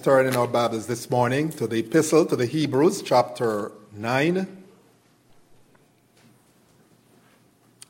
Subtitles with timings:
[0.00, 4.64] Let's turn in our Bibles this morning to the Epistle to the Hebrews, chapter 9.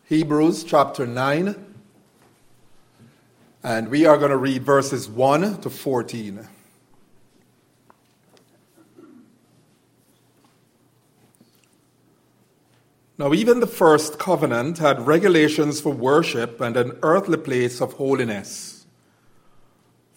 [0.06, 1.54] Hebrews, chapter 9.
[3.62, 6.48] And we are going to read verses 1 to 14.
[13.18, 18.79] Now, even the first covenant had regulations for worship and an earthly place of holiness.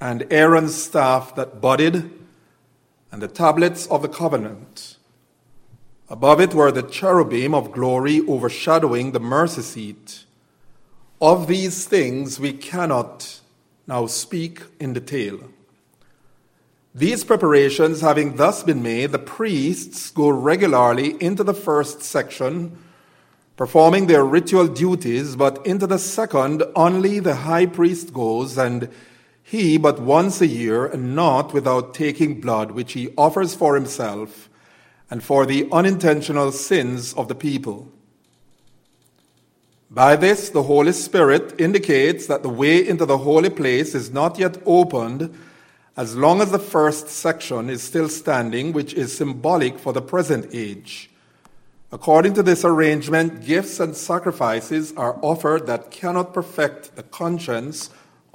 [0.00, 2.10] and Aaron's staff that budded,
[3.10, 4.96] and the tablets of the covenant.
[6.08, 10.24] Above it were the cherubim of glory overshadowing the mercy seat.
[11.20, 13.40] Of these things we cannot
[13.86, 15.40] now speak in detail.
[16.94, 22.78] These preparations having thus been made, the priests go regularly into the first section,
[23.56, 28.88] performing their ritual duties, but into the second only the high priest goes and
[29.48, 34.50] he but once a year, and not without taking blood, which he offers for himself
[35.08, 37.88] and for the unintentional sins of the people.
[39.88, 44.36] By this, the Holy Spirit indicates that the way into the holy place is not
[44.36, 45.32] yet opened
[45.96, 50.48] as long as the first section is still standing, which is symbolic for the present
[50.52, 51.08] age.
[51.92, 57.90] According to this arrangement, gifts and sacrifices are offered that cannot perfect the conscience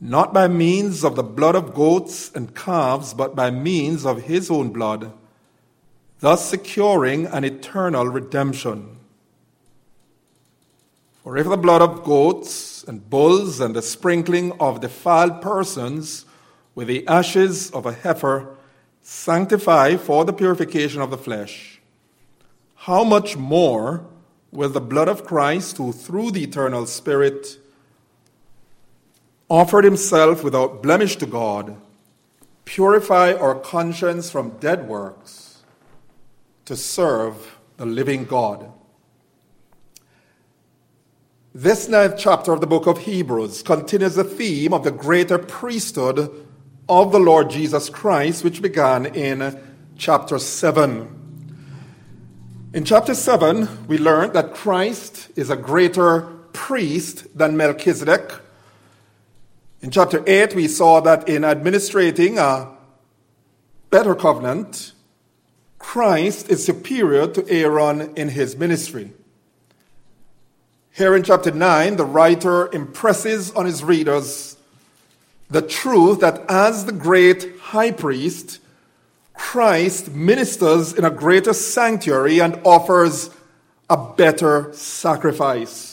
[0.00, 4.50] not by means of the blood of goats and calves, but by means of his
[4.50, 5.12] own blood,
[6.20, 8.96] thus securing an eternal redemption.
[11.22, 16.24] For if the blood of goats and bulls and the sprinkling of defiled persons
[16.74, 18.56] with the ashes of a heifer
[19.02, 21.80] sanctify for the purification of the flesh,
[22.76, 24.06] how much more
[24.52, 27.58] will the blood of Christ, who through the eternal Spirit
[29.48, 31.76] offered himself without blemish to God,
[32.64, 35.62] purify our conscience from dead works
[36.66, 38.70] to serve the living God.
[41.54, 46.46] This ninth chapter of the book of Hebrews continues the theme of the greater priesthood
[46.88, 49.58] of the Lord Jesus Christ, which began in
[49.96, 51.14] chapter 7.
[52.74, 56.20] In chapter 7, we learned that Christ is a greater
[56.52, 58.30] priest than Melchizedek
[59.80, 62.70] in chapter 8, we saw that in administrating a
[63.90, 64.92] better covenant,
[65.78, 69.12] Christ is superior to Aaron in his ministry.
[70.90, 74.56] Here in chapter 9, the writer impresses on his readers
[75.48, 78.58] the truth that as the great high priest,
[79.32, 83.30] Christ ministers in a greater sanctuary and offers
[83.88, 85.87] a better sacrifice.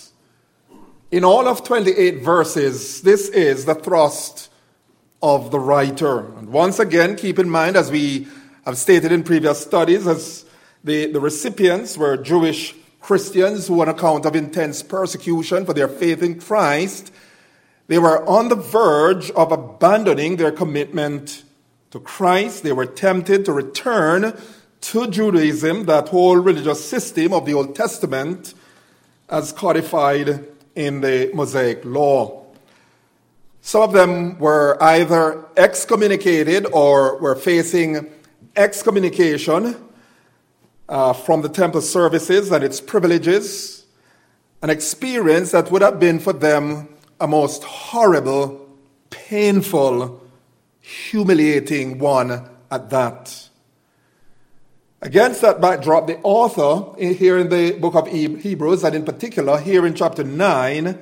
[1.15, 4.49] In all of 28 verses, this is the thrust
[5.23, 6.25] of the writer.
[6.37, 8.27] And once again, keep in mind, as we
[8.65, 10.43] have stated in previous studies, as
[10.83, 16.21] the, the recipients were Jewish Christians who, on account of intense persecution for their faith
[16.21, 17.13] in Christ,
[17.87, 21.43] they were on the verge of abandoning their commitment
[21.91, 22.63] to Christ.
[22.63, 24.37] They were tempted to return
[24.81, 28.53] to Judaism, that whole religious system of the Old Testament,
[29.29, 30.45] as codified
[30.75, 32.45] in the Mosaic law.
[33.61, 38.11] Some of them were either excommunicated or were facing
[38.55, 39.75] excommunication
[40.87, 43.85] uh, from the temple services and its privileges,
[44.61, 46.87] an experience that would have been for them
[47.19, 48.69] a most horrible,
[49.09, 50.21] painful,
[50.81, 53.44] humiliating one at that.
[55.05, 59.59] Against that backdrop, the author eh, here in the book of Hebrews, and in particular
[59.59, 60.97] here in chapter 9,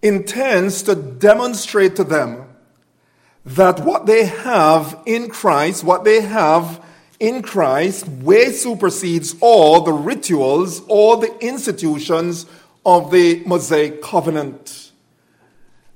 [0.00, 2.42] intends to demonstrate to them
[3.44, 6.82] that what they have in Christ, what they have
[7.18, 12.46] in Christ, way supersedes all the rituals, all the institutions
[12.86, 14.90] of the Mosaic covenant.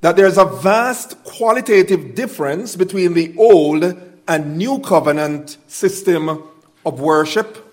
[0.03, 3.99] That there's a vast qualitative difference between the old
[4.29, 6.51] and new covenant system
[6.85, 7.65] of worship,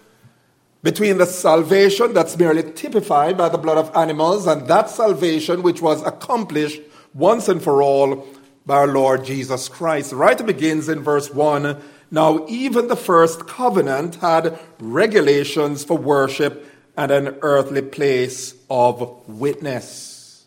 [0.84, 5.82] between the salvation that's merely typified by the blood of animals and that salvation which
[5.82, 6.82] was accomplished
[7.14, 8.26] once and for all
[8.66, 10.12] by our Lord Jesus Christ.
[10.12, 11.82] Right begins in verse 1.
[12.10, 16.68] Now, even the first covenant had regulations for worship
[16.98, 20.46] and an earthly place of witness.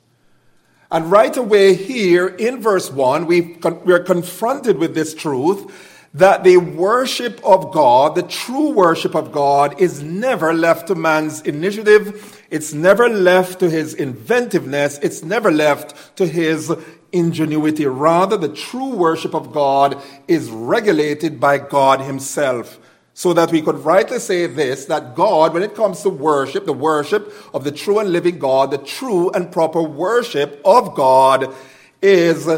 [0.90, 6.56] And right away here in verse 1, we we're confronted with this truth that the
[6.58, 12.46] worship of God, the true worship of God, is never left to man's initiative.
[12.50, 14.98] It's never left to his inventiveness.
[15.02, 16.72] It's never left to his
[17.10, 17.86] ingenuity.
[17.86, 22.78] Rather, the true worship of God is regulated by God himself.
[23.16, 26.72] So that we could rightly say this, that God, when it comes to worship, the
[26.72, 31.54] worship of the true and living God, the true and proper worship of God
[32.02, 32.48] is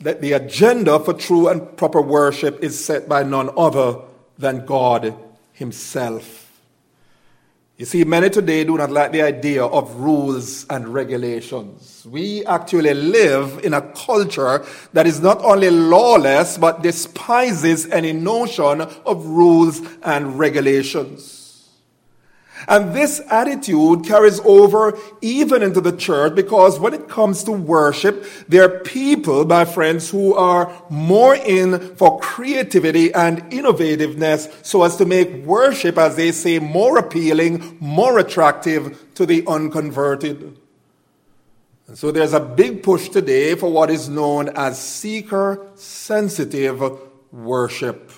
[0.00, 4.00] that the agenda for true and proper worship is set by none other
[4.38, 5.14] than God
[5.52, 6.48] Himself.
[7.78, 12.04] You see, many today do not like the idea of rules and regulations.
[12.10, 18.80] We actually live in a culture that is not only lawless, but despises any notion
[18.80, 21.37] of rules and regulations.
[22.66, 28.26] And this attitude carries over even into the church because when it comes to worship,
[28.48, 34.96] there are people, my friends, who are more in for creativity and innovativeness so as
[34.96, 40.58] to make worship, as they say, more appealing, more attractive to the unconverted.
[41.86, 46.82] And so there's a big push today for what is known as seeker sensitive
[47.32, 48.12] worship.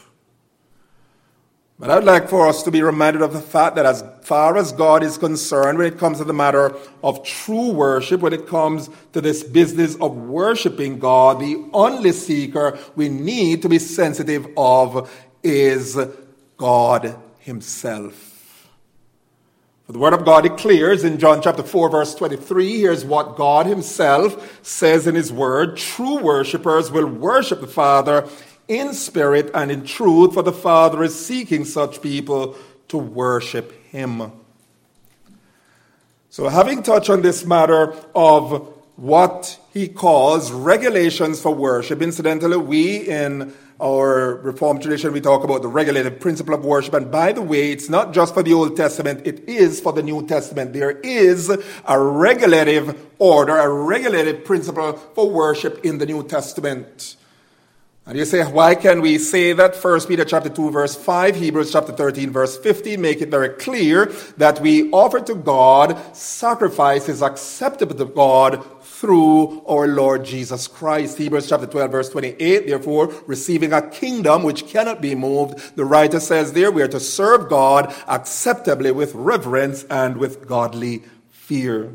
[1.80, 4.70] But I'd like for us to be reminded of the fact that as far as
[4.70, 8.90] God is concerned, when it comes to the matter of true worship, when it comes
[9.14, 15.10] to this business of worshiping God, the only seeker we need to be sensitive of
[15.42, 15.98] is
[16.58, 18.68] God Himself.
[19.86, 23.64] For the Word of God declares in John chapter 4, verse 23, here's what God
[23.64, 28.28] Himself says in His Word True worshippers will worship the Father
[28.70, 32.56] in spirit and in truth, for the Father is seeking such people
[32.86, 34.32] to worship Him.
[36.30, 42.98] So, having touched on this matter of what he calls regulations for worship, incidentally, we
[42.98, 43.52] in
[43.82, 46.94] our Reformed tradition, we talk about the regulative principle of worship.
[46.94, 50.02] And by the way, it's not just for the Old Testament, it is for the
[50.02, 50.74] New Testament.
[50.74, 51.50] There is
[51.86, 57.16] a regulative order, a regulative principle for worship in the New Testament.
[58.06, 59.76] And you say, why can we say that?
[59.76, 64.06] First Peter chapter 2 verse 5, Hebrews chapter 13 verse 15 make it very clear
[64.36, 71.18] that we offer to God sacrifices acceptable to God through our Lord Jesus Christ.
[71.18, 75.76] Hebrews chapter 12 verse 28, therefore receiving a kingdom which cannot be moved.
[75.76, 81.04] The writer says there we are to serve God acceptably with reverence and with godly
[81.30, 81.92] fear.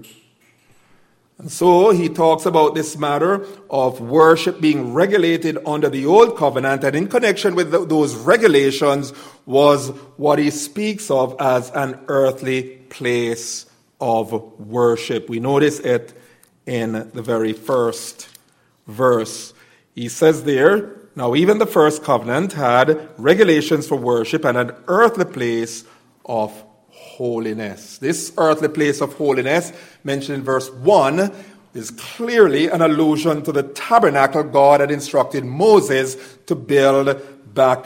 [1.38, 6.84] And so he talks about this matter of worship being regulated under the old covenant,
[6.84, 9.12] and in connection with those regulations
[9.46, 13.66] was what he speaks of as an earthly place
[14.00, 15.30] of worship.
[15.30, 16.14] We notice it
[16.66, 18.30] in the very first
[18.88, 19.54] verse.
[19.94, 25.26] He says there, now even the first covenant had regulations for worship and an earthly
[25.26, 25.84] place
[26.26, 26.64] of
[27.16, 27.98] holiness.
[27.98, 29.72] This earthly place of holiness,
[30.04, 31.32] mentioned in verse 1,
[31.74, 36.18] is clearly an allusion to the tabernacle God had instructed Moses
[36.48, 37.22] to build
[37.54, 37.86] back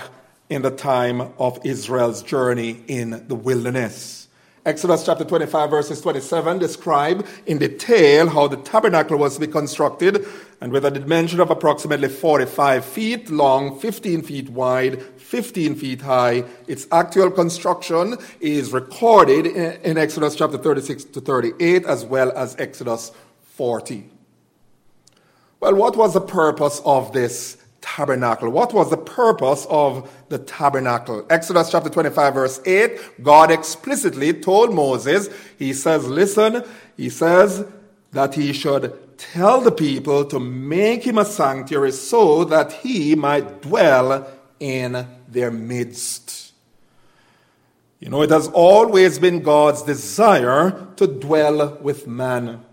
[0.50, 4.28] in the time of Israel's journey in the wilderness.
[4.66, 10.26] Exodus chapter 25, verses 27 describe in detail how the tabernacle was to be constructed
[10.62, 16.44] and with a dimension of approximately 45 feet long, 15 feet wide, 15 feet high.
[16.68, 23.12] Its actual construction is recorded in Exodus chapter 36 to 38 as well as Exodus
[23.44, 24.10] 40.
[25.60, 28.50] Well, what was the purpose of this tabernacle.
[28.50, 31.26] What was the purpose of the tabernacle?
[31.30, 36.64] Exodus chapter 25, verse 8, God explicitly told Moses, He says, Listen,
[36.98, 37.66] He says
[38.12, 43.62] that he should tell the people to make him a sanctuary so that he might
[43.62, 44.28] dwell
[44.60, 46.54] in their midst.
[48.00, 52.64] You know, it has always been God's desire to dwell with man.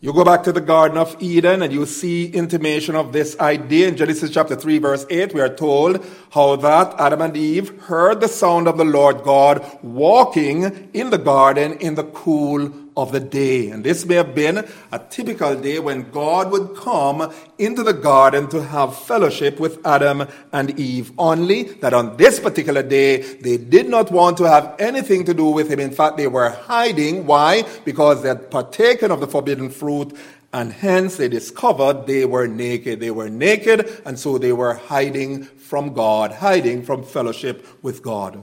[0.00, 3.88] You go back to the Garden of Eden and you see intimation of this idea.
[3.88, 8.20] In Genesis chapter 3 verse 8, we are told how that Adam and Eve heard
[8.20, 13.20] the sound of the Lord God walking in the garden in the cool of the
[13.20, 13.70] day.
[13.70, 18.48] And this may have been a typical day when God would come into the garden
[18.50, 21.12] to have fellowship with Adam and Eve.
[21.18, 25.46] Only that on this particular day, they did not want to have anything to do
[25.46, 25.80] with him.
[25.80, 27.26] In fact, they were hiding.
[27.26, 27.64] Why?
[27.84, 30.16] Because they had partaken of the forbidden fruit
[30.52, 33.00] and hence they discovered they were naked.
[33.00, 38.40] They were naked, and so they were hiding from God, hiding from fellowship with God.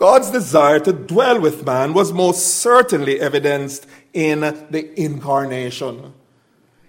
[0.00, 6.14] God's desire to dwell with man was most certainly evidenced in the incarnation,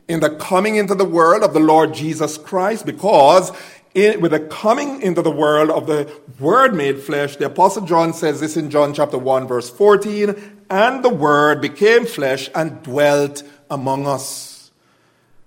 [0.07, 3.51] in the coming into the world of the Lord Jesus Christ, because
[3.93, 8.13] in, with the coming into the world of the Word made flesh, the Apostle John
[8.13, 13.43] says this in John chapter 1, verse 14, and the Word became flesh and dwelt
[13.69, 14.50] among us.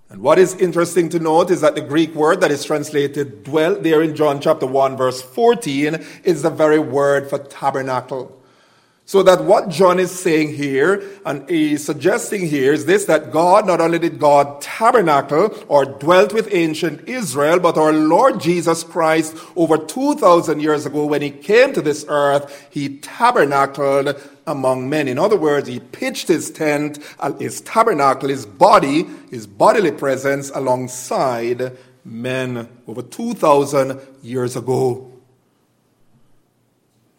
[0.09, 3.75] And what is interesting to note is that the Greek word that is translated dwell
[3.75, 8.39] there in John chapter 1 verse 14 is the very word for tabernacle.
[9.07, 13.67] So that what John is saying here and he's suggesting here is this that God,
[13.67, 19.37] not only did God tabernacle or dwelt with ancient Israel, but our Lord Jesus Christ
[19.55, 25.07] over 2,000 years ago when he came to this earth, he tabernacled among men.
[25.07, 30.49] In other words, he pitched his tent, uh, his tabernacle, his body, his bodily presence
[30.49, 35.14] alongside men over 2,000 years ago.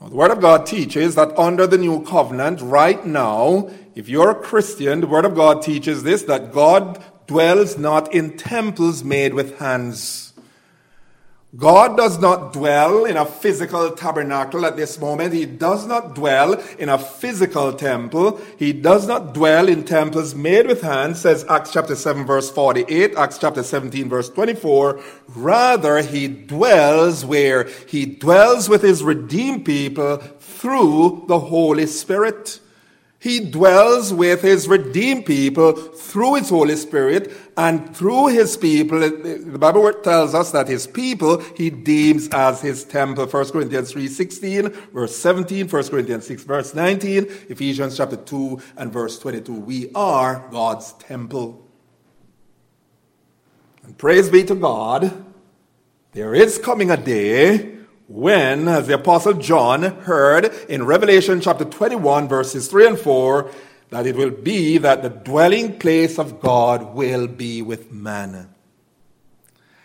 [0.00, 4.34] The Word of God teaches that under the new covenant, right now, if you're a
[4.34, 9.58] Christian, the Word of God teaches this that God dwells not in temples made with
[9.58, 10.25] hands.
[11.54, 15.32] God does not dwell in a physical tabernacle at this moment.
[15.32, 18.40] He does not dwell in a physical temple.
[18.58, 23.14] He does not dwell in temples made with hands, says Acts chapter 7 verse 48,
[23.16, 25.00] Acts chapter 17 verse 24.
[25.28, 27.68] Rather, he dwells where?
[27.86, 32.60] He dwells with his redeemed people through the Holy Spirit.
[33.18, 39.00] He dwells with his redeemed people through his Holy Spirit and through his people.
[39.00, 43.26] The Bible tells us that his people he deems as his temple.
[43.26, 49.18] 1 Corinthians 3.16, verse 17, 1 Corinthians 6, verse 19, Ephesians chapter 2 and verse
[49.18, 49.52] 22.
[49.52, 51.66] We are God's temple.
[53.82, 55.24] And praise be to God,
[56.12, 57.75] there is coming a day
[58.08, 63.50] when, the Apostle John heard in Revelation chapter 21, verses 3 and 4,
[63.90, 68.48] that it will be that the dwelling place of God will be with man.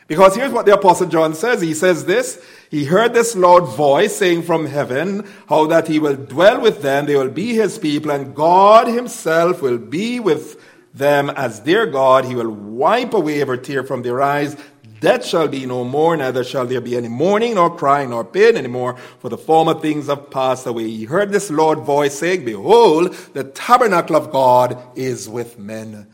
[0.08, 1.62] Because here's what the Apostle John says.
[1.62, 6.16] He says this, he heard this loud voice saying from heaven, how that he will
[6.16, 10.62] dwell with them, they will be his people, and God himself will be with
[10.94, 12.26] them as their God.
[12.26, 14.58] He will wipe away every tear from their eyes.
[15.02, 18.56] Death shall be no more, neither shall there be any mourning, nor crying, nor pain
[18.56, 20.88] anymore, for the former things have passed away.
[20.88, 26.06] He heard this Lord voice saying, Behold, the tabernacle of God is with men.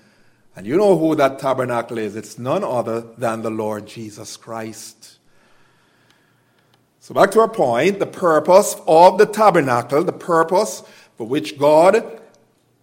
[0.55, 2.15] And you know who that tabernacle is.
[2.15, 5.17] It's none other than the Lord Jesus Christ.
[7.01, 10.81] So back to our point, the purpose of the tabernacle, the purpose
[11.17, 12.21] for which God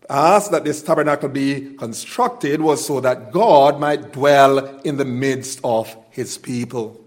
[0.09, 5.61] asked that this tabernacle be constructed was so that God might dwell in the midst
[5.65, 7.04] of his people.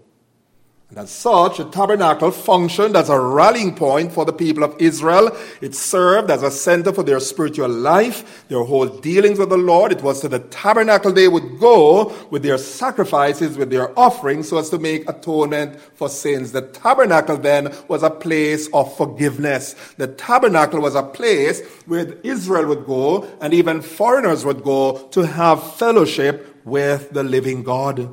[0.90, 5.36] And as such, the tabernacle functioned as a rallying point for the people of Israel.
[5.60, 9.92] It served as a center for their spiritual life, their whole dealings with the Lord.
[9.92, 14.56] It was to the tabernacle they would go with their sacrifices, with their offerings, so
[14.56, 16.52] as to make atonement for sins.
[16.52, 19.74] The tabernacle then was a place of forgiveness.
[19.98, 25.26] The tabernacle was a place where Israel would go and even foreigners would go to
[25.26, 28.08] have fellowship with the living God.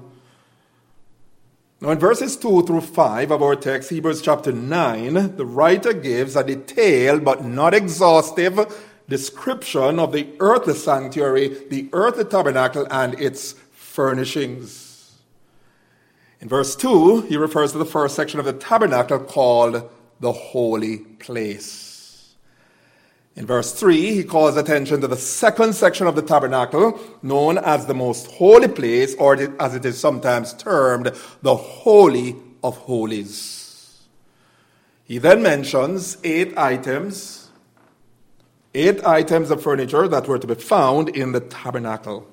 [1.86, 6.36] Now, in verses 2 through 5 of our text, Hebrews chapter 9, the writer gives
[6.36, 8.60] a detailed but not exhaustive
[9.08, 15.12] description of the earthly sanctuary, the earthly tabernacle, and its furnishings.
[16.42, 19.88] In verse 2, he refers to the first section of the tabernacle called
[20.20, 21.85] the holy place.
[23.36, 27.86] In verse 3, he calls attention to the second section of the tabernacle, known as
[27.86, 31.12] the most holy place, or as it is sometimes termed,
[31.42, 34.06] the Holy of Holies.
[35.04, 37.50] He then mentions eight items,
[38.74, 42.26] eight items of furniture that were to be found in the tabernacle.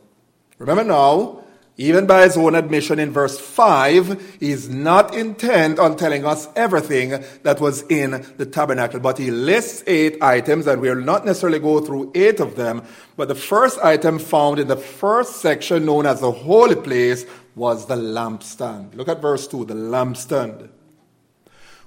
[0.59, 1.42] Remember now
[1.79, 6.47] Even by his own admission in verse 5, he is not intent on telling us
[6.55, 11.59] everything that was in the tabernacle, but he lists eight items, and we'll not necessarily
[11.59, 12.83] go through eight of them.
[13.17, 17.25] But the first item found in the first section, known as the holy place,
[17.55, 18.95] was the lampstand.
[18.95, 20.69] Look at verse 2, the lampstand.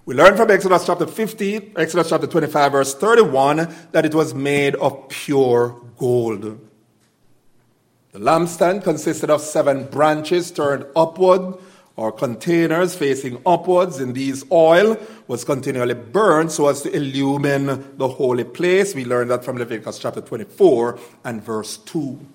[0.07, 4.75] We learn from Exodus chapter 50, Exodus chapter 25, verse 31, that it was made
[4.75, 6.59] of pure gold.
[8.15, 11.57] The lampstand consisted of seven branches turned upward
[11.97, 13.99] or containers facing upwards.
[13.99, 18.95] In these, oil was continually burned so as to illumine the holy place.
[18.95, 22.25] We learned that from Leviticus chapter 24 and verse 2.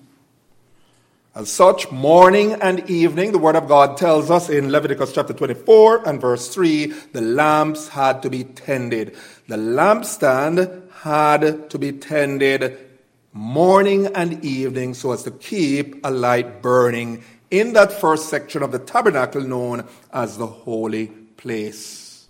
[1.33, 6.07] As such, morning and evening, the Word of God tells us in Leviticus chapter 24
[6.07, 9.15] and verse 3, the lamps had to be tended.
[9.47, 12.90] The lampstand had to be tended
[13.33, 18.71] morning and evening so as to keep a light burning in that first section of
[18.71, 22.27] the tabernacle known as the holy place.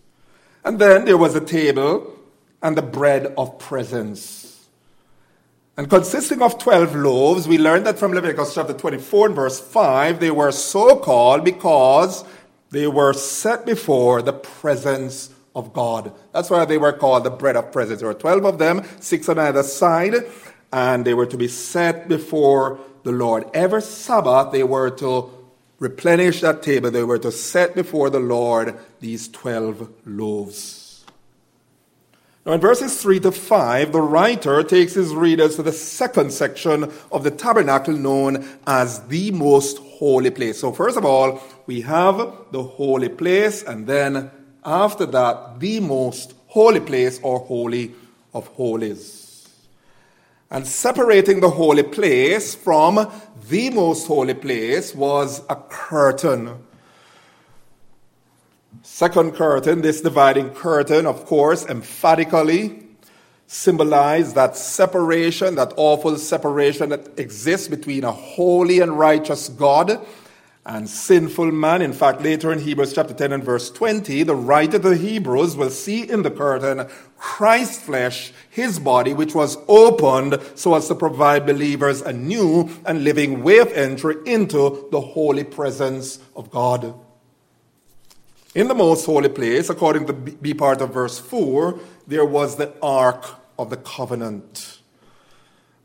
[0.64, 2.16] And then there was a table
[2.62, 4.68] and the bread of presence.
[5.78, 10.20] And consisting of 12 loaves, we learned that from Leviticus chapter 24 and verse 5,
[10.20, 12.24] they were so called because
[12.70, 16.14] they were set before the presence of God.
[16.34, 18.00] That's why they were called the bread of presence.
[18.00, 20.14] There were 12 of them, six on either side
[20.72, 23.46] and they were to be set before the Lord.
[23.54, 25.30] Every Sabbath, they were to
[25.80, 26.92] replenish that table.
[26.92, 31.04] They were to set before the Lord these 12 loaves.
[32.46, 36.92] Now, in verses 3 to 5, the writer takes his readers to the second section
[37.12, 40.60] of the tabernacle known as the most holy place.
[40.60, 42.18] So, first of all, we have
[42.52, 44.32] the holy place, and then
[44.66, 47.94] after that, the most holy place or holy
[48.34, 49.21] of holies
[50.52, 53.10] and separating the holy place from
[53.50, 56.58] the most holy place was a curtain.
[58.84, 62.84] Second curtain, this dividing curtain, of course, emphatically
[63.48, 70.06] symbolized that separation, that awful separation that exists between a holy and righteous God
[70.66, 71.82] and sinful man.
[71.82, 75.56] In fact, later in Hebrews chapter 10 and verse 20, the writer of the Hebrews
[75.56, 76.88] will see in the curtain
[77.18, 83.04] Christ's flesh, his body, which was opened so as to provide believers a new and
[83.04, 86.94] living way of entry into the holy presence of God.
[88.54, 92.74] In the most holy place, according to B part of verse 4, there was the
[92.82, 93.26] Ark
[93.58, 94.80] of the Covenant.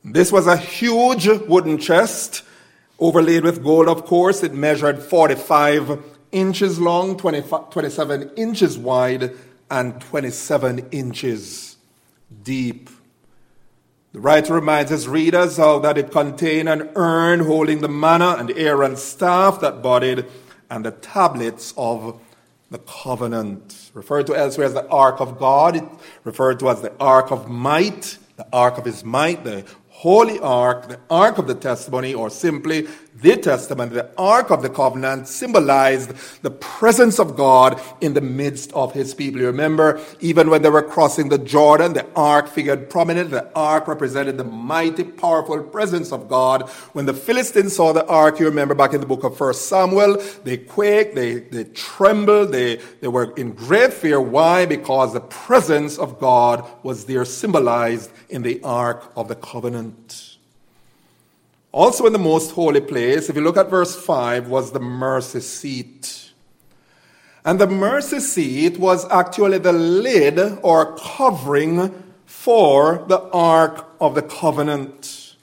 [0.04, 2.42] This was a huge wooden chest
[2.98, 9.32] Overlaid with gold, of course, it measured 45 inches long, 27 inches wide,
[9.70, 11.76] and 27 inches
[12.42, 12.88] deep.
[14.12, 18.50] The writer reminds his readers how that it contained an urn holding the manna and
[18.52, 20.26] Aaron's staff that budded
[20.70, 22.18] and the tablets of
[22.70, 23.90] the covenant.
[23.92, 25.86] Referred to elsewhere as the ark of God,
[26.24, 29.64] referred to as the ark of might, the ark of his might, the
[29.96, 32.86] holy ark, the ark of the testimony, or simply
[33.20, 38.72] the testament, the ark of the covenant, symbolized the presence of God in the midst
[38.72, 39.40] of his people.
[39.40, 43.30] You remember, even when they were crossing the Jordan, the ark figured prominent.
[43.30, 46.68] The ark represented the mighty, powerful presence of God.
[46.92, 50.22] When the Philistines saw the ark, you remember back in the book of First Samuel,
[50.44, 54.20] they quaked, they, they trembled, they, they were in great fear.
[54.20, 54.66] Why?
[54.66, 60.35] Because the presence of God was there symbolized in the ark of the covenant.
[61.76, 65.40] Also, in the most holy place, if you look at verse 5, was the mercy
[65.40, 66.32] seat.
[67.44, 74.22] And the mercy seat was actually the lid or covering for the Ark of the
[74.22, 75.36] Covenant.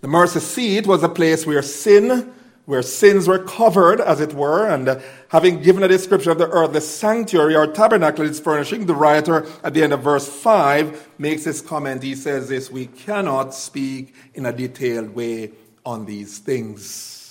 [0.00, 2.34] The mercy seat was a place where sin
[2.72, 6.48] where sins were covered, as it were, and uh, having given a description of the
[6.48, 11.10] earth, the sanctuary or tabernacle is furnishing, the writer at the end of verse 5
[11.18, 12.02] makes this comment.
[12.02, 15.50] He says this We cannot speak in a detailed way
[15.84, 17.21] on these things.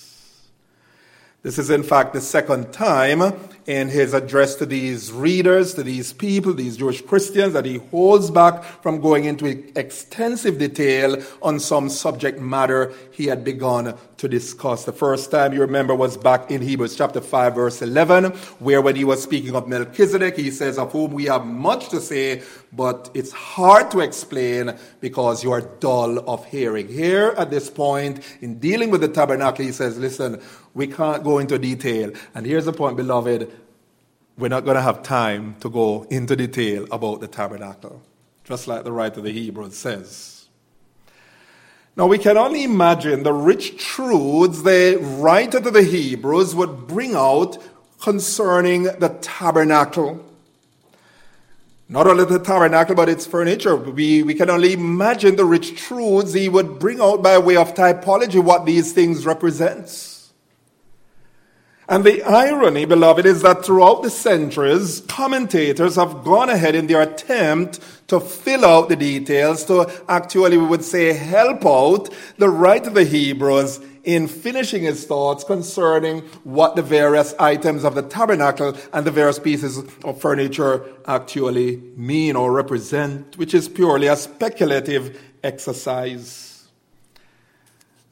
[1.42, 3.34] This is, in fact, the second time
[3.66, 8.30] in his address to these readers, to these people, these Jewish Christians, that he holds
[8.30, 14.84] back from going into extensive detail on some subject matter he had begun to discuss.
[14.84, 18.26] The first time you remember was back in Hebrews chapter 5, verse 11,
[18.60, 22.00] where when he was speaking of Melchizedek, he says, Of whom we have much to
[22.00, 26.86] say, but it's hard to explain because you are dull of hearing.
[26.86, 30.40] Here at this point, in dealing with the tabernacle, he says, Listen,
[30.74, 32.12] we can't go into detail.
[32.34, 33.50] And here's the point, beloved
[34.38, 38.02] we're not going to have time to go into detail about the tabernacle,
[38.44, 40.48] just like the writer of the Hebrews says.
[41.96, 47.14] Now we can only imagine the rich truths the writer to the Hebrews would bring
[47.14, 47.58] out
[48.00, 50.24] concerning the tabernacle.
[51.88, 53.76] Not only the tabernacle, but its furniture.
[53.76, 57.74] We, we can only imagine the rich truths he would bring out by way of
[57.74, 60.21] typology, what these things represents.
[61.92, 67.02] And the irony, beloved, is that throughout the centuries, commentators have gone ahead in their
[67.02, 72.88] attempt to fill out the details, to actually, we would say, help out the writer
[72.88, 78.74] of the Hebrews in finishing his thoughts concerning what the various items of the tabernacle
[78.94, 85.20] and the various pieces of furniture actually mean or represent, which is purely a speculative
[85.44, 86.51] exercise.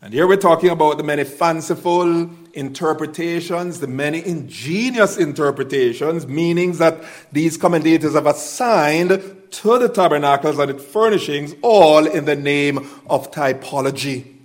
[0.02, 7.04] And here we're talking about the many fanciful interpretations, the many ingenious interpretations, meanings that
[7.32, 9.10] these commentators have assigned
[9.50, 12.78] to the tabernacles and its furnishings, all in the name
[13.10, 14.36] of typology.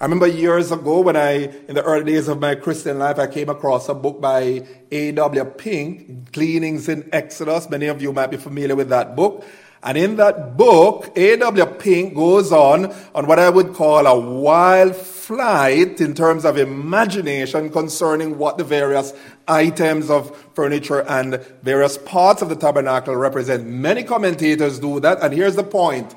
[0.00, 3.26] I remember years ago when I, in the early days of my Christian life, I
[3.26, 5.44] came across a book by A.W.
[5.44, 7.68] Pink, Gleanings in Exodus.
[7.68, 9.44] Many of you might be familiar with that book.
[9.84, 11.66] And in that book, A.W.
[11.66, 17.70] Pink goes on on what I would call a wild flight in terms of imagination
[17.70, 19.12] concerning what the various
[19.46, 23.66] items of furniture and various parts of the tabernacle represent.
[23.66, 26.14] Many commentators do that, and here's the point.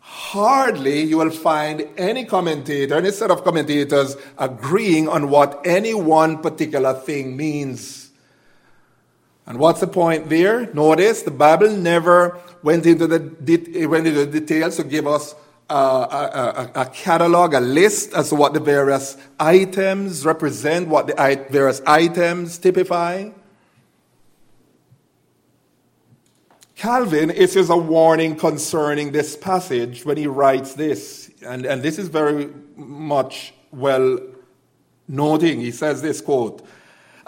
[0.00, 6.38] Hardly you will find any commentator, any set of commentators agreeing on what any one
[6.42, 7.99] particular thing means.
[9.46, 10.72] And what's the point there?
[10.72, 15.34] Notice the Bible never went into the, went into the details to give us
[15.68, 21.46] a, a, a, catalog, a list as to what the various items represent, what the
[21.50, 23.30] various items typify.
[26.74, 32.08] Calvin issues a warning concerning this passage when he writes this, and, and this is
[32.08, 34.18] very much well
[35.06, 35.60] noting.
[35.60, 36.66] He says this quote,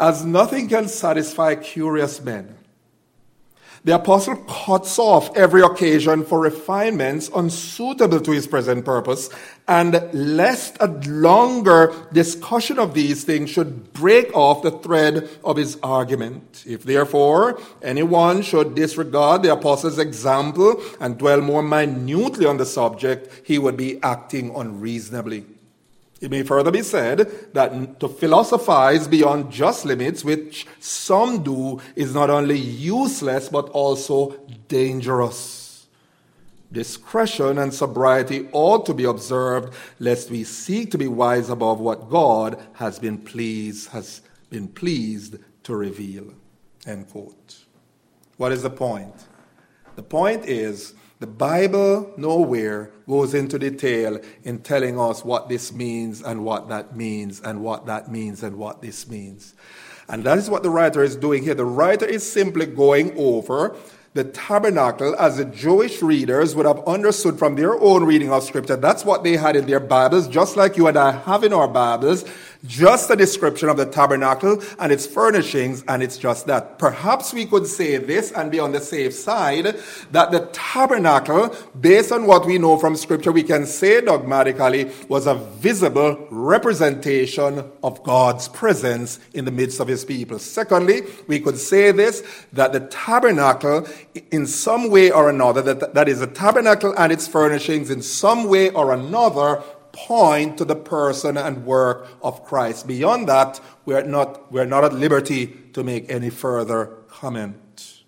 [0.03, 2.59] as nothing can satisfy curious men,
[3.85, 9.31] the apostle cuts off every occasion for refinements unsuitable to his present purpose,
[9.69, 15.79] and lest a longer discussion of these things should break off the thread of his
[15.85, 16.65] argument.
[16.67, 23.47] If therefore anyone should disregard the apostle's example and dwell more minutely on the subject,
[23.47, 25.45] he would be acting unreasonably.
[26.23, 32.15] It may further be said that to philosophize beyond just limits, which some do, is
[32.15, 35.89] not only useless but also dangerous.
[36.71, 42.09] Discretion and sobriety ought to be observed, lest we seek to be wise above what
[42.09, 46.33] God has been pleased has been pleased to reveal.
[46.87, 47.65] End quote.
[48.37, 49.15] What is the point?
[49.97, 56.21] The point is the Bible nowhere goes into detail in telling us what this means
[56.21, 59.55] and what that means and what that means and what this means.
[60.09, 61.55] And that is what the writer is doing here.
[61.55, 63.77] The writer is simply going over
[64.15, 68.75] the tabernacle as the Jewish readers would have understood from their own reading of scripture.
[68.75, 71.69] That's what they had in their Bibles, just like you and I have in our
[71.69, 72.25] Bibles
[72.65, 76.79] just a description of the tabernacle and its furnishings, and it's just that.
[76.79, 79.77] Perhaps we could say this and be on the safe side
[80.13, 85.27] that the tabernacle, based on what we know from Scripture, we can say dogmatically, was
[85.27, 90.39] a visible representation of God's presence in the midst of His people.
[90.39, 92.23] Secondly, we could say this
[92.53, 93.87] that the tabernacle,
[94.31, 98.49] in some way or another, that, that is, the tabernacle and its furnishings, in some
[98.49, 102.87] way or another, point to the person and work of Christ.
[102.87, 108.03] Beyond that, we are not, we are not at liberty to make any further comment.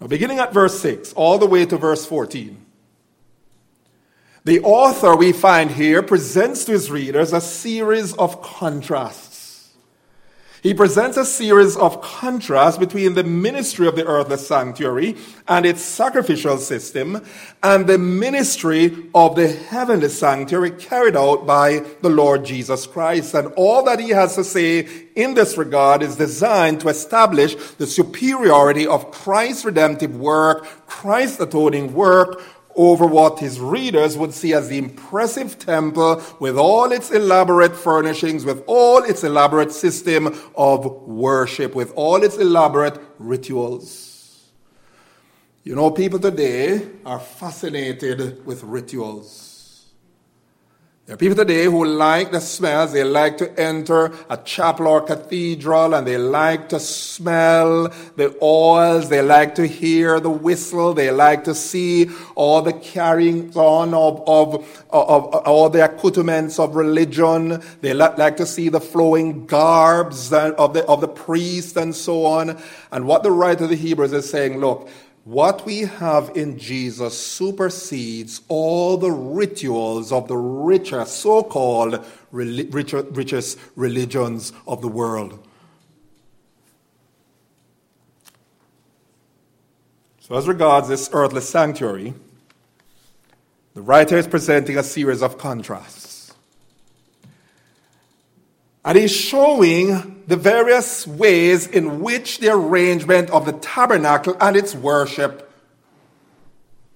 [0.00, 2.66] Now, beginning at verse 6, all the way to verse 14.
[4.44, 9.27] The author we find here presents to his readers a series of contrasts.
[10.62, 15.16] He presents a series of contrasts between the ministry of the earthly sanctuary
[15.46, 17.24] and its sacrificial system
[17.62, 23.34] and the ministry of the heavenly sanctuary carried out by the Lord Jesus Christ.
[23.34, 27.86] And all that he has to say in this regard is designed to establish the
[27.86, 32.42] superiority of Christ's redemptive work, Christ's atoning work
[32.78, 38.44] over what his readers would see as the impressive temple with all its elaborate furnishings,
[38.44, 44.48] with all its elaborate system of worship, with all its elaborate rituals.
[45.64, 49.47] You know, people today are fascinated with rituals.
[51.08, 52.92] There are people today who like the smells.
[52.92, 59.08] They like to enter a chapel or cathedral and they like to smell the oils.
[59.08, 60.92] They like to hear the whistle.
[60.92, 66.58] They like to see all the carrying on of, of, of, of all the accoutrements
[66.58, 67.62] of religion.
[67.80, 72.60] They like to see the flowing garbs of the, of the priest and so on.
[72.92, 74.90] And what the writer of the Hebrews is saying, look,
[75.28, 83.58] what we have in Jesus supersedes all the rituals of the richer, so called richest
[83.76, 85.46] religions of the world.
[90.20, 92.14] So, as regards this earthly sanctuary,
[93.74, 96.07] the writer is presenting a series of contrasts.
[98.88, 104.74] And he's showing the various ways in which the arrangement of the tabernacle and its
[104.74, 105.52] worship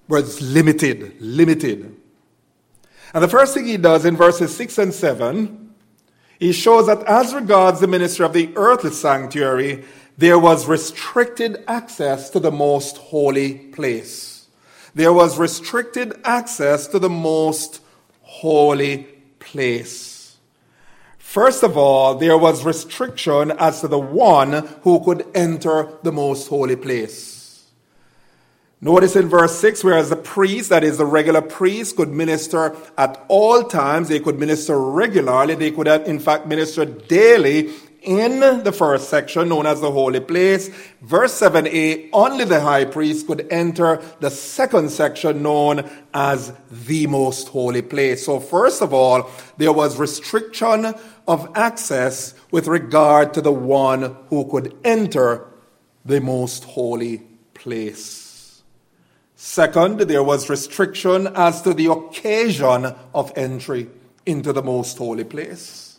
[0.09, 1.95] was limited, limited.
[3.13, 5.75] And the first thing he does in verses 6 and 7,
[6.39, 9.85] he shows that as regards the ministry of the earthly sanctuary,
[10.17, 14.49] there was restricted access to the most holy place.
[14.95, 17.83] There was restricted access to the most
[18.23, 19.09] holy
[19.41, 20.12] place.
[21.33, 26.47] First of all, there was restriction as to the one who could enter the most
[26.49, 27.65] holy place.
[28.83, 33.25] Notice in verse 6, whereas the priest, that is the regular priest, could minister at
[33.29, 37.71] all times, they could minister regularly, they could in fact minister daily
[38.03, 40.69] in the first section known as the holy place.
[41.01, 47.49] Verse 7a, only the high priest could enter the second section known as the most
[47.49, 48.27] holy place.
[48.27, 50.95] So first of all, there was restriction
[51.29, 55.47] of access with regard to the one who could enter
[56.05, 57.23] the most holy
[57.55, 58.63] place.
[59.37, 63.89] Second, there was restriction as to the occasion of entry
[64.25, 65.92] into the most holy place.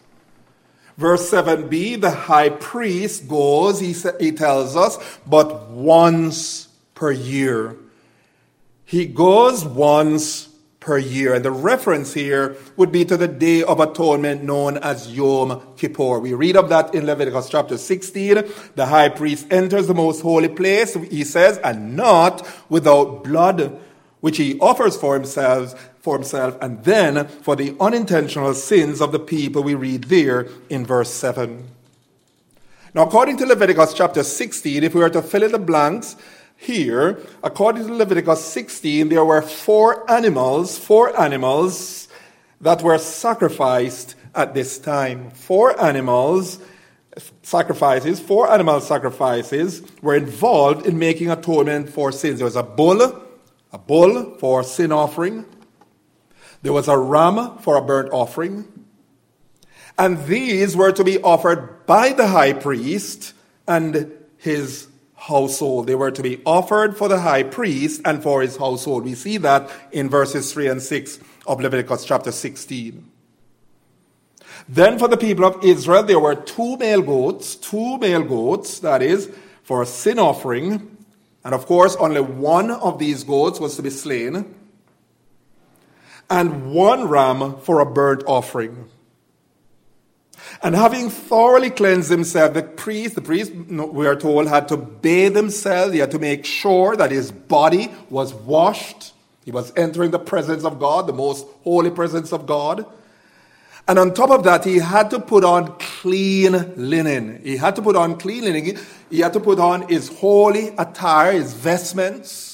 [0.98, 7.76] Verse 7b, the high priest goes, he, he tells us, but once per year.
[8.86, 11.34] He goes once per year.
[11.34, 16.20] And the reference here would be to the Day of Atonement known as Yom Kippur.
[16.20, 18.44] We read of that in Leviticus chapter 16.
[18.76, 23.80] The high priest enters the most holy place, he says, and not without blood,
[24.20, 29.20] which he offers for himself for himself, and then for the unintentional sins of the
[29.20, 31.66] people we read there in verse 7.
[32.94, 36.18] Now, according to Leviticus chapter 16, if we were to fill in the blanks
[36.58, 42.10] here, according to Leviticus 16, there were four animals, four animals
[42.60, 45.32] that were sacrificed at this time.
[45.32, 46.60] Four animals
[47.44, 52.40] sacrifices, four animal sacrifices were involved in making atonement for sins.
[52.40, 53.02] There was a bull,
[53.72, 55.46] a bull for sin offering.
[56.64, 58.68] There was a ram for a burnt offering.
[59.98, 63.34] And these were to be offered by the high priest
[63.68, 65.88] and his household.
[65.88, 69.04] They were to be offered for the high priest and for his household.
[69.04, 73.12] We see that in verses 3 and 6 of Leviticus chapter 16.
[74.68, 79.02] Then for the people of Israel, there were two male goats, two male goats, that
[79.02, 79.30] is,
[79.64, 80.98] for a sin offering.
[81.44, 84.63] And of course, only one of these goats was to be slain
[86.30, 88.90] and one ram for a burnt offering.
[90.62, 95.36] And having thoroughly cleansed himself, the priest, the priest, we are told, had to bathe
[95.36, 95.92] himself.
[95.92, 99.14] He had to make sure that his body was washed.
[99.46, 102.86] He was entering the presence of God, the most holy presence of God.
[103.88, 107.42] And on top of that, he had to put on clean linen.
[107.44, 108.78] He had to put on clean linen.
[109.10, 112.53] He had to put on his holy attire, his vestments.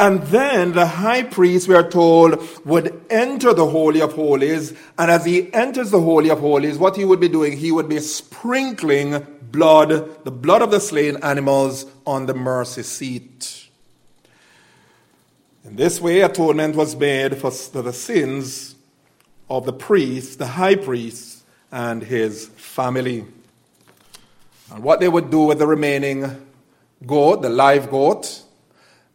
[0.00, 4.72] And then the high priest, we are told, would enter the Holy of Holies.
[4.98, 7.86] And as he enters the Holy of Holies, what he would be doing, he would
[7.86, 13.68] be sprinkling blood, the blood of the slain animals, on the mercy seat.
[15.66, 18.76] In this way, atonement was made for the sins
[19.50, 23.26] of the priest, the high priest, and his family.
[24.72, 26.46] And what they would do with the remaining
[27.04, 28.44] goat, the live goat,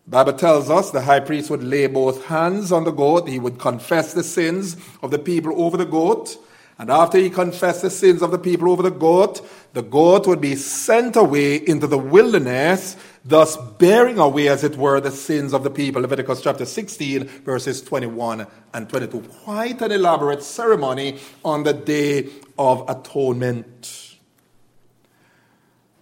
[0.08, 3.28] Bible tells us the high priest would lay both hands on the goat.
[3.28, 6.38] He would confess the sins of the people over the goat.
[6.78, 9.42] And after he confessed the sins of the people over the goat,
[9.74, 15.00] the goat would be sent away into the wilderness, thus bearing away, as it were,
[15.00, 16.02] the sins of the people.
[16.02, 19.22] Leviticus chapter 16, verses 21 and 22.
[19.22, 24.05] Quite an elaborate ceremony on the Day of Atonement.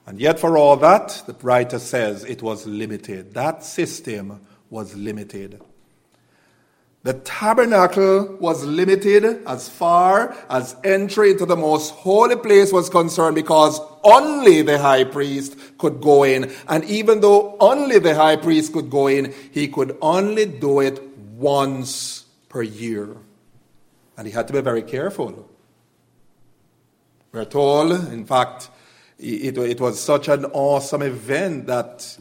[0.06, 3.34] And yet, for all that, the writer says it was limited.
[3.34, 5.62] That system was limited.
[7.04, 13.36] The tabernacle was limited as far as entry into the most holy place was concerned
[13.36, 16.50] because only the high priest could go in.
[16.68, 21.04] And even though only the high priest could go in, he could only do it
[21.36, 23.18] once per year.
[24.16, 25.50] And he had to be very careful.
[27.34, 28.70] We're told, in fact,
[29.24, 32.18] it, it was such an awesome event that,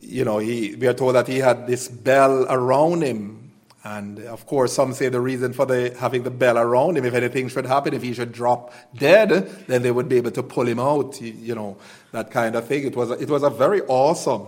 [0.00, 3.44] you know, he, we are told that he had this bell around him
[3.84, 7.12] and of course, some say the reason for the, having the bell around him, if
[7.12, 9.30] anything should happen, if he should drop dead,
[9.66, 11.76] then they would be able to pull him out, you know,
[12.10, 12.86] that kind of thing.
[12.86, 14.46] It was it was a very awesome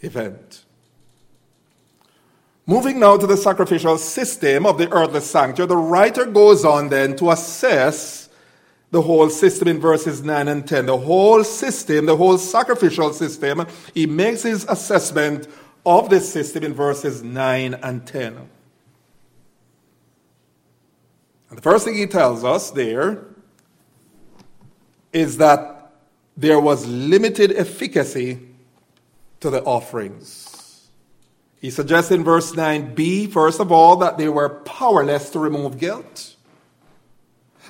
[0.00, 0.64] event.
[2.66, 7.14] Moving now to the sacrificial system of the earthly sanctuary, the writer goes on then
[7.16, 8.23] to assess
[8.90, 10.86] the whole system in verses 9 and 10.
[10.86, 15.48] The whole system, the whole sacrificial system, he makes his assessment
[15.84, 18.48] of this system in verses 9 and 10.
[21.48, 23.24] And the first thing he tells us there
[25.12, 25.92] is that
[26.36, 28.40] there was limited efficacy
[29.40, 30.88] to the offerings.
[31.60, 36.33] He suggests in verse 9b, first of all, that they were powerless to remove guilt.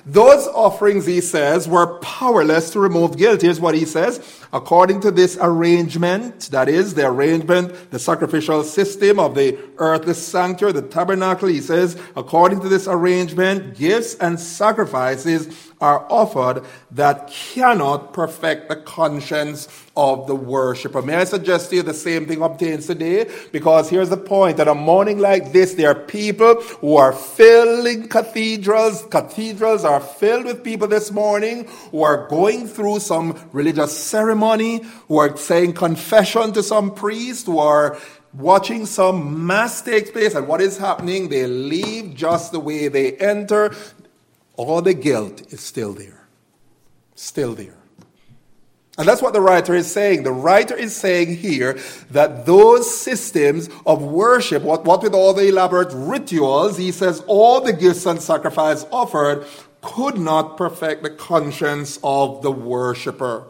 [0.07, 3.41] Those offerings, he says, were powerless to remove guilt.
[3.41, 4.21] Here's what he says.
[4.53, 10.73] According to this arrangement, that is, the arrangement, the sacrificial system of the earthly sanctuary,
[10.73, 18.11] the tabernacle, he says, according to this arrangement, gifts and sacrifices are offered that cannot
[18.11, 21.01] perfect the conscience of the worshiper.
[21.01, 23.29] May I suggest to you the same thing obtains today?
[23.51, 24.59] Because here's the point.
[24.59, 29.05] At a morning like this, there are people who are filling cathedrals.
[29.11, 35.17] Cathedrals are filled with people this morning who are going through some religious ceremony, who
[35.17, 37.97] are saying confession to some priest, who are
[38.37, 43.13] watching some mass take place and what is happening they leave just the way they
[43.17, 43.73] enter
[44.57, 46.27] all the guilt is still there.
[47.15, 47.75] Still there.
[48.97, 50.23] And that's what the writer is saying.
[50.23, 51.77] The writer is saying here
[52.11, 57.59] that those systems of worship, what, what with all the elaborate rituals, he says all
[57.59, 59.45] the gifts and sacrifice offered
[59.81, 63.45] could not perfect the conscience of the worshiper.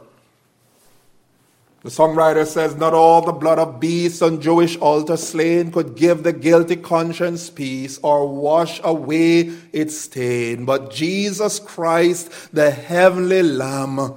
[1.86, 6.24] The songwriter says, Not all the blood of beasts on Jewish altar slain could give
[6.24, 14.16] the guilty conscience peace or wash away its stain, but Jesus Christ, the heavenly Lamb,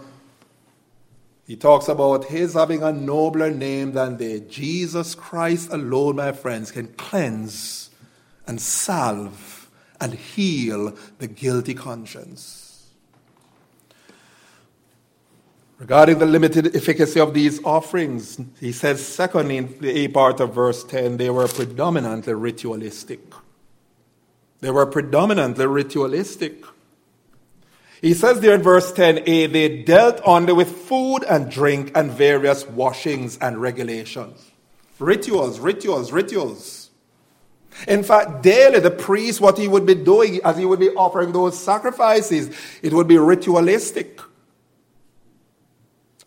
[1.46, 4.40] he talks about his having a nobler name than they.
[4.40, 7.90] Jesus Christ alone, my friends, can cleanse
[8.46, 9.68] and salve
[10.00, 12.67] and heal the guilty conscience.
[15.78, 20.52] Regarding the limited efficacy of these offerings, he says, secondly, in the A part of
[20.52, 23.20] verse 10, they were predominantly ritualistic.
[24.60, 26.64] They were predominantly ritualistic.
[28.00, 32.66] He says there in verse 10a, they dealt only with food and drink and various
[32.66, 34.50] washings and regulations.
[34.98, 36.90] Rituals, rituals, rituals.
[37.86, 41.30] In fact, daily the priest, what he would be doing as he would be offering
[41.30, 42.50] those sacrifices,
[42.82, 44.20] it would be ritualistic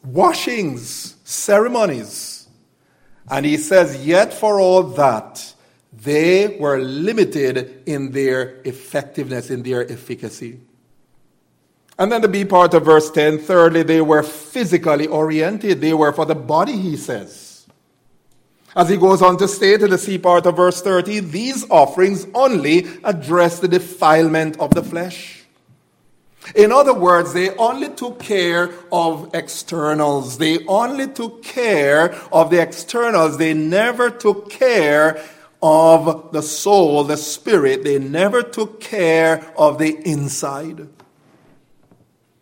[0.04, 2.48] washings, ceremonies.
[3.30, 5.54] And he says, Yet for all that,
[5.94, 10.60] they were limited in their effectiveness, in their efficacy.
[12.00, 15.82] And then the B part of verse 10 thirdly, they were physically oriented.
[15.82, 17.68] They were for the body, he says.
[18.76, 22.26] As he goes on to state in the C part of verse 30, these offerings
[22.34, 25.41] only address the defilement of the flesh.
[26.56, 30.38] In other words, they only took care of externals.
[30.38, 33.38] They only took care of the externals.
[33.38, 35.24] They never took care
[35.62, 37.84] of the soul, the spirit.
[37.84, 40.90] They never took care of the inside.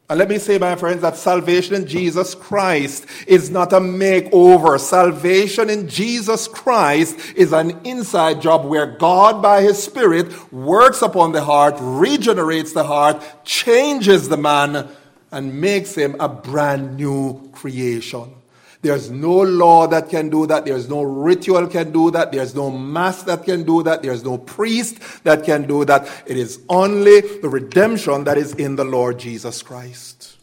[0.09, 4.79] And let me say, my friends, that salvation in Jesus Christ is not a makeover.
[4.79, 11.33] Salvation in Jesus Christ is an inside job where God, by His Spirit, works upon
[11.33, 14.89] the heart, regenerates the heart, changes the man,
[15.31, 18.38] and makes him a brand new creation.
[18.81, 20.63] There's no law that can do that.
[20.63, 22.31] There's no ritual can do that.
[22.31, 24.01] There's no mass that can do that.
[24.01, 26.07] There's no priest that can do that.
[26.25, 30.37] It is only the redemption that is in the Lord Jesus Christ.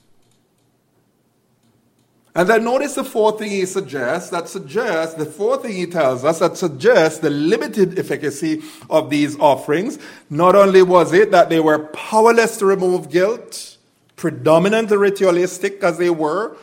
[2.35, 6.23] And then notice the fourth thing he suggests that suggests, the fourth thing he tells
[6.23, 9.99] us that suggests the limited efficacy of these offerings.
[10.29, 13.79] Not only was it that they were powerless to remove guilt,
[14.17, 16.59] predominantly ritualistic as they were,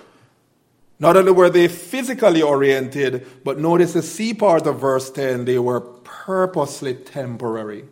[1.03, 5.59] Not only were they physically oriented, but notice the C part of verse 10, they
[5.59, 7.83] were purposely temporary.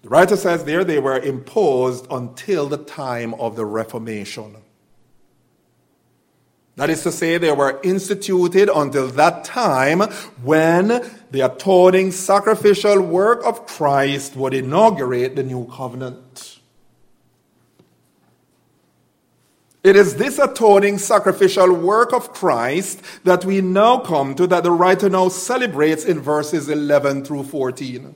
[0.00, 4.56] The writer says there they were imposed until the time of the Reformation.
[6.76, 10.00] That is to say, they were instituted until that time
[10.42, 10.88] when
[11.30, 16.53] the atoning sacrificial work of Christ would inaugurate the new covenant.
[19.84, 24.70] It is this atoning sacrificial work of Christ that we now come to, that the
[24.70, 28.14] writer now celebrates in verses 11 through 14.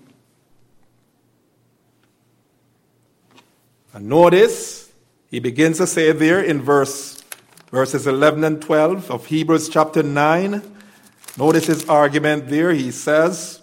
[3.92, 4.90] And notice,
[5.30, 7.22] he begins to say there in verse,
[7.70, 10.62] verses 11 and 12 of Hebrews chapter 9.
[11.36, 12.72] Notice his argument there.
[12.72, 13.57] He says,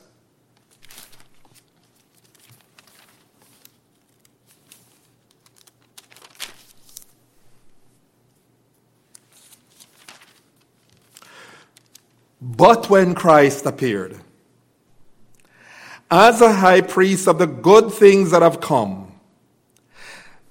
[12.47, 14.19] But when Christ appeared,
[16.11, 19.13] as a high priest of the good things that have come,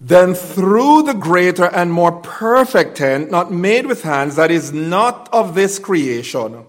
[0.01, 5.29] then through the greater and more perfect tent, not made with hands, that is not
[5.33, 6.67] of this creation,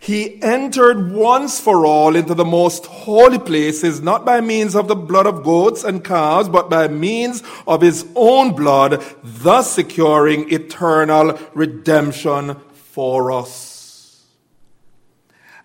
[0.00, 4.96] he entered once for all into the most holy places, not by means of the
[4.96, 11.38] blood of goats and calves, but by means of his own blood, thus securing eternal
[11.54, 13.67] redemption for us.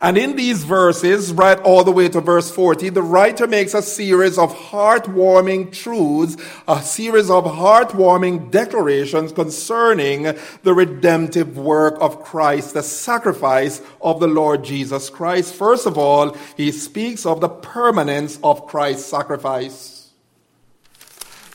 [0.03, 3.81] And in these verses, right all the way to verse 40, the writer makes a
[3.81, 6.35] series of heartwarming truths,
[6.67, 14.27] a series of heartwarming declarations concerning the redemptive work of Christ, the sacrifice of the
[14.27, 15.55] Lord Jesus Christ.
[15.55, 20.09] First of all, he speaks of the permanence of Christ's sacrifice.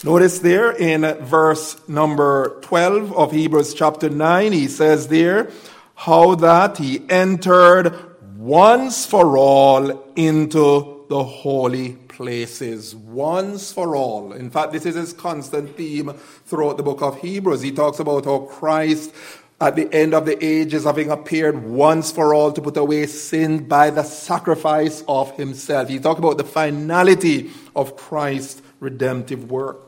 [0.03, 5.51] Notice there in verse number 12 of Hebrews chapter 9, he says there,
[5.97, 8.08] how that he entered
[8.39, 12.95] once for all into the holy places.
[12.95, 14.33] Once for all.
[14.33, 16.13] In fact, this is his constant theme
[16.47, 17.63] throughout the book of Hebrews.
[17.63, 19.13] He talks about how Christ
[19.61, 23.67] at the end of the ages having appeared once for all to put away sin
[23.67, 25.89] by the sacrifice of himself.
[25.89, 29.88] He talks about the finality of Christ's redemptive work.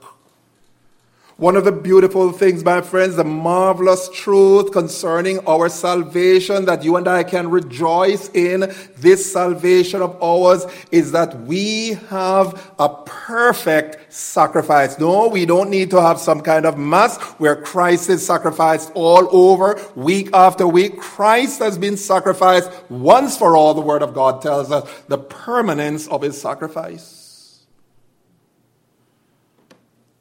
[1.41, 6.97] One of the beautiful things, my friends, the marvelous truth concerning our salvation that you
[6.97, 14.13] and I can rejoice in this salvation of ours is that we have a perfect
[14.13, 14.99] sacrifice.
[14.99, 19.27] No, we don't need to have some kind of mass where Christ is sacrificed all
[19.35, 21.01] over week after week.
[21.01, 26.07] Christ has been sacrificed once for all, the Word of God tells us, the permanence
[26.09, 27.20] of His sacrifice.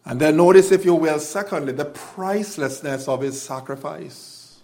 [0.09, 4.57] And then notice, if you will, secondly, the pricelessness of his sacrifice.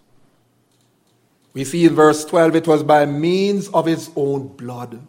[1.54, 5.06] We see in verse 12, it was by means of his own blood.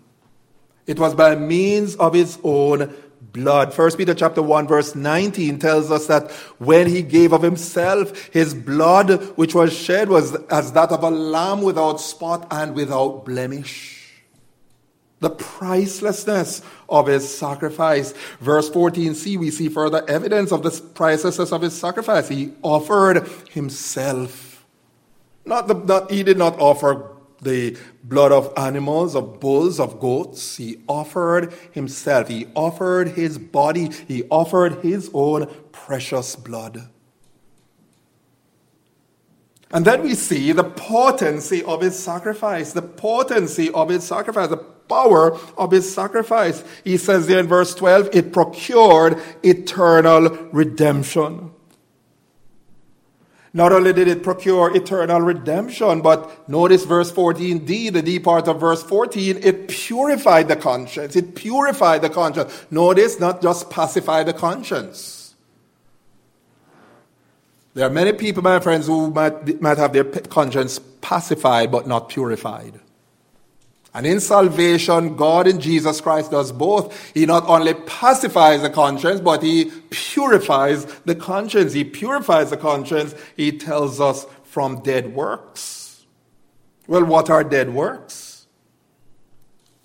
[0.87, 2.95] It was by means of his own
[3.33, 3.73] blood.
[3.73, 8.53] First Peter chapter 1 verse 19 tells us that when he gave of himself, his
[8.53, 14.06] blood which was shed was as that of a lamb without spot and without blemish
[15.21, 18.13] the pricelessness of his sacrifice.
[18.41, 22.29] Verse 14c, we see further evidence of the pricelessness of his sacrifice.
[22.29, 24.67] He offered himself.
[25.45, 30.57] Not the, not, he did not offer the blood of animals, of bulls, of goats.
[30.57, 32.29] He offered himself.
[32.29, 33.91] He offered his body.
[34.09, 36.89] He offered his own precious blood.
[39.71, 44.65] And then we see the potency of his sacrifice, the potency of his sacrifice, the
[44.89, 46.65] power of his sacrifice.
[46.85, 51.53] He says there in verse 12, it procured eternal redemption.
[53.57, 58.61] Not only did it procure eternal redemption, but notice verse 14d, the D part of
[58.61, 61.17] verse 14, it purified the conscience.
[61.17, 62.67] It purified the conscience.
[62.71, 65.35] Notice, not just pacify the conscience.
[67.73, 72.11] There are many people, my friends, who might, might have their conscience pacified but not
[72.11, 72.79] purified.
[73.97, 77.15] And in salvation, God in Jesus Christ does both.
[77.15, 81.73] He not only pacifies the conscience, but He purifies the conscience.
[81.73, 86.05] He purifies the conscience, He tells us, from dead works.
[86.87, 88.26] Well, what are dead works?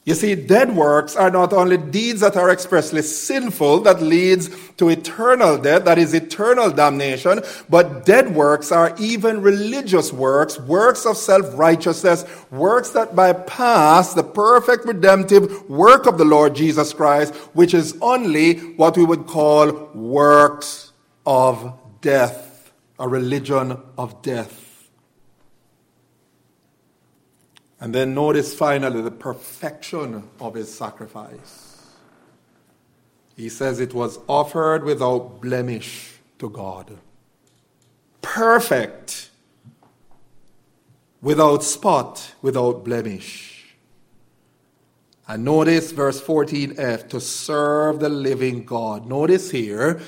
[0.03, 4.89] You see, dead works are not only deeds that are expressly sinful that leads to
[4.89, 11.17] eternal death, that is eternal damnation, but dead works are even religious works, works of
[11.17, 17.95] self-righteousness, works that bypass the perfect redemptive work of the Lord Jesus Christ, which is
[18.01, 20.93] only what we would call works
[21.27, 22.47] of death.
[23.01, 24.60] a religion of death.
[27.81, 31.87] And then notice finally the perfection of his sacrifice.
[33.35, 36.99] He says it was offered without blemish to God.
[38.21, 39.31] Perfect,
[41.23, 43.75] without spot, without blemish.
[45.27, 49.07] And notice verse 14f to serve the living God.
[49.07, 50.01] Notice here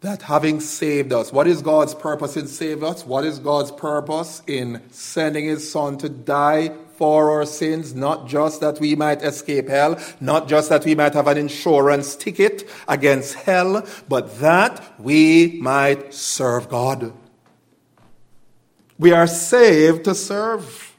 [0.00, 3.06] that having saved us, what is God's purpose in saving us?
[3.06, 6.72] What is God's purpose in sending his son to die
[7.02, 7.96] for our sins?
[7.96, 12.14] Not just that we might escape hell, not just that we might have an insurance
[12.14, 17.12] ticket against hell, but that we might serve God.
[19.00, 20.91] We are saved to serve.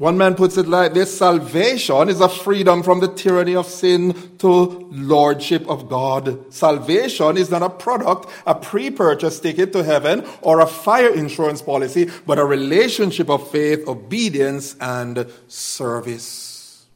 [0.00, 4.14] One man puts it like this salvation is a freedom from the tyranny of sin
[4.38, 6.50] to lordship of God.
[6.50, 11.60] Salvation is not a product, a pre purchase ticket to heaven, or a fire insurance
[11.60, 16.86] policy, but a relationship of faith, obedience, and service.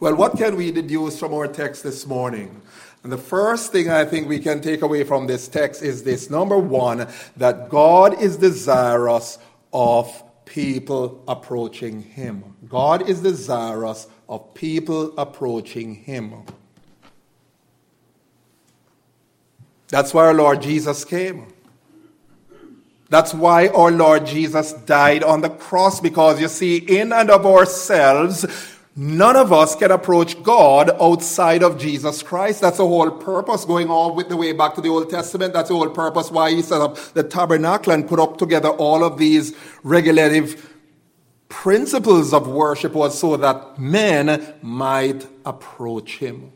[0.00, 2.60] Well, what can we deduce from our text this morning?
[3.04, 6.28] And the first thing I think we can take away from this text is this
[6.28, 7.08] number one,
[7.38, 9.38] that God is desirous
[9.72, 12.56] of people approaching Him.
[12.68, 16.42] God is desirous of people approaching Him.
[19.86, 21.46] That's why our Lord Jesus came.
[23.08, 27.46] That's why our Lord Jesus died on the cross, because you see, in and of
[27.46, 28.44] ourselves,
[29.02, 32.60] None of us can approach God outside of Jesus Christ.
[32.60, 35.54] That's the whole purpose, going all with the way back to the Old Testament.
[35.54, 39.02] That's the whole purpose why he set up the tabernacle and put up together all
[39.02, 40.76] of these regulative
[41.48, 46.52] principles of worship was so that men might approach him.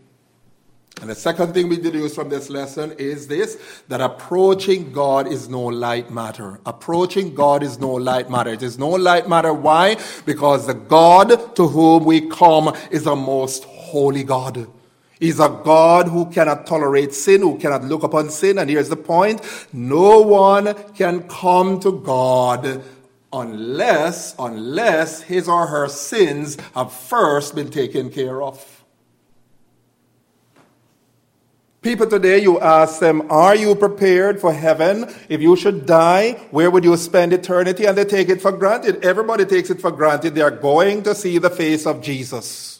[1.00, 5.48] And the second thing we deduce from this lesson is this that approaching God is
[5.48, 6.60] no light matter.
[6.64, 8.50] Approaching God is no light matter.
[8.50, 9.52] It is no light matter.
[9.52, 9.96] Why?
[10.24, 14.68] Because the God to whom we come is a most holy God.
[15.18, 18.58] He's a God who cannot tolerate sin, who cannot look upon sin.
[18.58, 19.40] And here's the point
[19.72, 22.82] no one can come to God
[23.32, 28.73] unless, unless his or her sins have first been taken care of.
[31.84, 35.04] People today, you ask them, Are you prepared for heaven?
[35.28, 37.84] If you should die, where would you spend eternity?
[37.84, 39.04] And they take it for granted.
[39.04, 40.34] Everybody takes it for granted.
[40.34, 42.73] They are going to see the face of Jesus.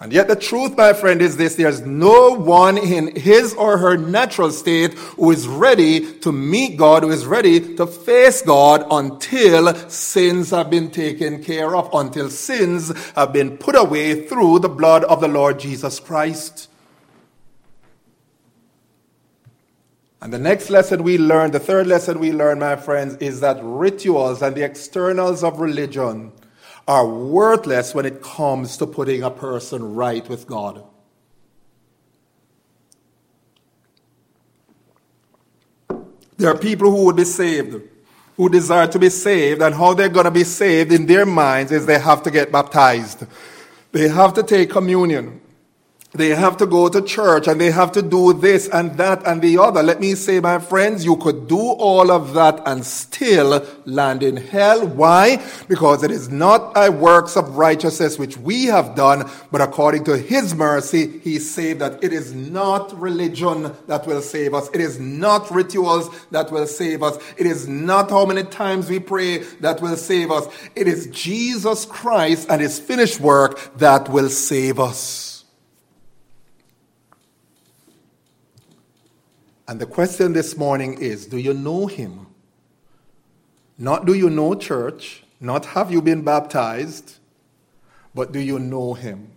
[0.00, 3.96] And yet, the truth, my friend, is this there's no one in his or her
[3.96, 9.74] natural state who is ready to meet God, who is ready to face God until
[9.88, 15.02] sins have been taken care of, until sins have been put away through the blood
[15.02, 16.68] of the Lord Jesus Christ.
[20.22, 23.58] And the next lesson we learn, the third lesson we learn, my friends, is that
[23.62, 26.32] rituals and the externals of religion
[26.88, 30.82] are worthless when it comes to putting a person right with God.
[36.38, 37.82] There are people who would be saved,
[38.36, 41.72] who desire to be saved, and how they're going to be saved in their minds
[41.72, 43.26] is they have to get baptized.
[43.92, 45.42] They have to take communion.
[46.14, 49.42] They have to go to church and they have to do this and that and
[49.42, 49.82] the other.
[49.82, 54.38] Let me say, my friends, you could do all of that and still land in
[54.38, 54.86] hell.
[54.86, 55.44] Why?
[55.68, 60.16] Because it is not a works of righteousness which we have done, but according to
[60.16, 61.98] his mercy, he saved us.
[62.00, 64.70] it is not religion that will save us.
[64.72, 67.18] It is not rituals that will save us.
[67.36, 70.46] It is not how many times we pray that will save us.
[70.74, 75.27] It is Jesus Christ and his finished work that will save us.
[79.68, 82.26] And the question this morning is do you know him?
[83.76, 87.18] Not do you know church, not have you been baptized,
[88.14, 89.30] but do you know him?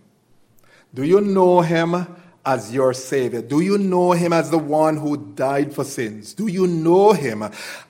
[0.94, 2.06] Do you know him
[2.44, 3.40] as your Savior?
[3.40, 6.34] Do you know Him as the one who died for sins?
[6.34, 7.44] Do you know Him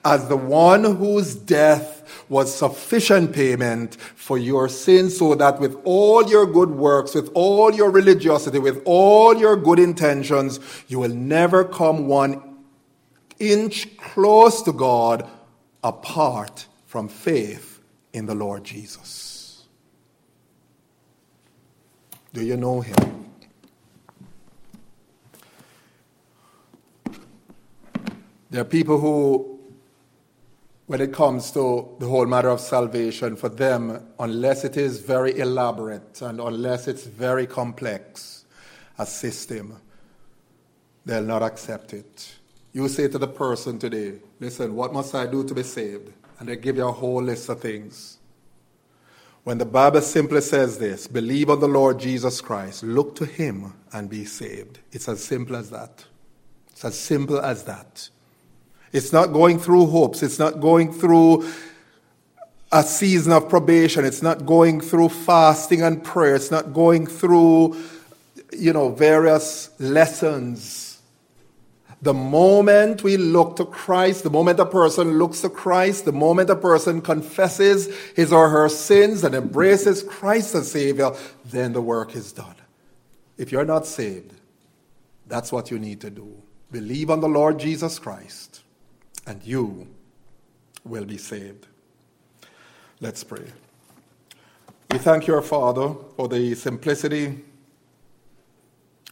[0.05, 6.29] as the one whose death was sufficient payment for your sins so that with all
[6.29, 11.63] your good works, with all your religiosity, with all your good intentions, you will never
[11.63, 12.57] come one
[13.39, 15.27] inch close to God
[15.83, 17.81] apart from faith
[18.13, 19.65] in the Lord Jesus?
[22.33, 23.22] Do you know Him?
[28.53, 29.59] There are people who,
[30.85, 35.39] when it comes to the whole matter of salvation, for them, unless it is very
[35.39, 38.45] elaborate and unless it's very complex,
[38.99, 39.81] a system,
[41.03, 42.35] they'll not accept it.
[42.73, 46.13] You say to the person today, Listen, what must I do to be saved?
[46.37, 48.19] And they give you a whole list of things.
[49.45, 53.73] When the Bible simply says this believe on the Lord Jesus Christ, look to him
[53.91, 54.77] and be saved.
[54.91, 56.05] It's as simple as that.
[56.69, 58.09] It's as simple as that.
[58.93, 61.45] It's not going through hopes, it's not going through
[62.71, 67.75] a season of probation, it's not going through fasting and prayer, it's not going through,
[68.51, 71.01] you know, various lessons.
[72.03, 76.49] The moment we look to Christ, the moment a person looks to Christ, the moment
[76.49, 81.11] a person confesses his or her sins and embraces Christ as Savior,
[81.45, 82.55] then the work is done.
[83.37, 84.33] If you're not saved,
[85.27, 86.43] that's what you need to do.
[86.71, 88.62] Believe on the Lord Jesus Christ,
[89.25, 89.87] and you
[90.83, 91.67] will be saved.
[92.99, 93.45] Let's pray.
[94.91, 97.39] We thank your Father for the simplicity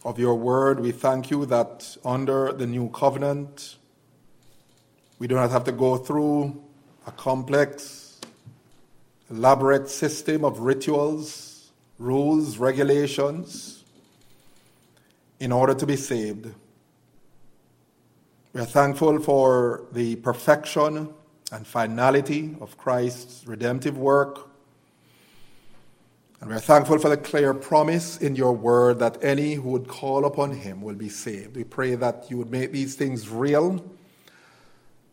[0.04, 0.80] of your word.
[0.80, 3.76] We thank you that under the new covenant,
[5.18, 6.62] we do not have to go through
[7.06, 8.20] a complex,
[9.30, 13.84] elaborate system of rituals, rules, regulations
[15.40, 16.54] in order to be saved.
[18.52, 21.08] We are thankful for the perfection
[21.50, 24.52] and finality of Christ's redemptive work
[26.42, 30.24] and we're thankful for the clear promise in your word that any who would call
[30.24, 31.54] upon him will be saved.
[31.54, 33.82] We pray that you would make these things real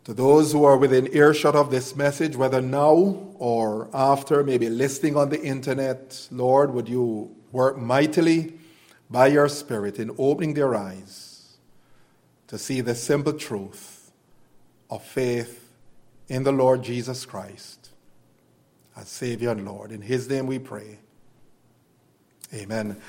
[0.05, 5.15] to those who are within earshot of this message, whether now or after, maybe listening
[5.15, 6.27] on the internet.
[6.31, 8.55] Lord, would you work mightily
[9.07, 11.28] by your Spirit in opening their eyes
[12.49, 14.11] to see the simple truth
[14.89, 15.71] of faith
[16.27, 17.89] in the Lord Jesus Christ
[18.97, 19.91] as Savior and Lord.
[19.91, 20.97] In his name we pray.
[22.51, 22.97] Amen.